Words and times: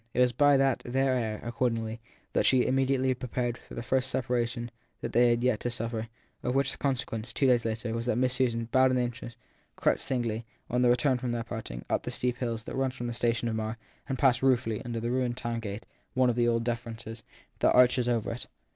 It 0.15 0.19
was 0.19 0.31
by 0.31 0.57
their 0.57 0.77
aid, 1.15 1.41
accordingly, 1.47 1.99
that 2.33 2.43
she 2.47 2.65
immediately 2.65 3.13
prepared 3.13 3.55
for 3.59 3.75
the 3.75 3.83
first 3.83 4.09
separation 4.09 4.71
they 4.99 5.07
had 5.19 5.29
had 5.29 5.43
yet 5.43 5.59
to 5.59 5.69
suffer; 5.69 6.07
of 6.41 6.55
which 6.55 6.71
the 6.71 6.79
consequence, 6.79 7.31
two 7.31 7.45
days 7.45 7.65
later, 7.65 7.93
was 7.93 8.07
that 8.07 8.15
Miss 8.17 8.33
Susan, 8.33 8.65
bowed 8.71 8.89
and 8.89 8.99
anxious, 8.99 9.35
crept 9.75 9.99
singly, 9.99 10.43
on 10.71 10.81
the 10.81 10.89
return 10.89 11.19
from 11.19 11.33
their 11.33 11.43
parting, 11.43 11.85
up 11.87 12.01
the 12.01 12.09
steep 12.09 12.37
hill 12.37 12.57
that 12.57 12.75
leads 12.75 12.95
from 12.95 13.05
the 13.05 13.13
station 13.13 13.47
of 13.47 13.53
Marr 13.55 13.77
and 14.09 14.17
passed 14.17 14.41
ruefully 14.41 14.83
under 14.83 14.99
the 14.99 15.11
ruined 15.11 15.37
town 15.37 15.59
gate, 15.59 15.85
one 16.15 16.31
of 16.31 16.35
the 16.35 16.47
old 16.47 16.63
defences, 16.63 17.21
that 17.59 17.73
arches 17.75 18.09
over 18.09 18.31
it. 18.31 18.47